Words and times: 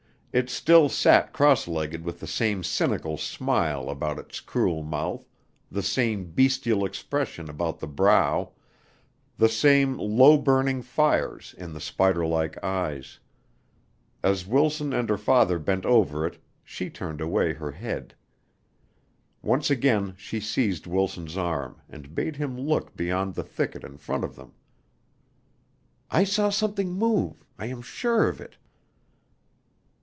It 0.33 0.49
still 0.49 0.87
sat 0.87 1.33
cross 1.33 1.67
legged 1.67 2.05
with 2.05 2.21
the 2.21 2.25
same 2.25 2.63
cynical 2.63 3.17
smile 3.17 3.89
about 3.89 4.17
its 4.17 4.39
cruel 4.39 4.81
mouth, 4.81 5.27
the 5.69 5.81
same 5.83 6.31
bestial 6.31 6.85
expression 6.85 7.49
about 7.49 7.79
the 7.79 7.87
brow, 7.87 8.53
the 9.37 9.49
same 9.49 9.97
low 9.97 10.37
burning 10.37 10.83
fires 10.83 11.53
in 11.57 11.73
the 11.73 11.81
spider 11.81 12.25
like 12.25 12.63
eyes. 12.63 13.19
As 14.23 14.47
Wilson 14.47 14.93
and 14.93 15.09
her 15.09 15.17
father 15.17 15.59
bent 15.59 15.85
over 15.85 16.25
it 16.25 16.41
she 16.63 16.89
turned 16.89 17.19
away 17.19 17.51
her 17.51 17.71
head. 17.71 18.15
Once 19.41 19.69
again 19.69 20.13
she 20.17 20.39
seized 20.39 20.87
Wilson's 20.87 21.35
arm 21.35 21.81
and 21.89 22.15
bade 22.15 22.37
him 22.37 22.57
look 22.57 22.95
beyond 22.95 23.35
the 23.35 23.43
thicket 23.43 23.83
in 23.83 23.97
front 23.97 24.23
of 24.23 24.37
them. 24.37 24.53
"I 26.09 26.23
saw 26.23 26.47
something 26.49 26.89
move. 26.93 27.43
I 27.59 27.65
am 27.65 27.81
sure 27.81 28.29
of 28.29 28.39
it." 28.39 28.55